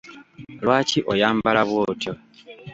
[0.63, 2.13] Lwaki oyambala bw'otyo?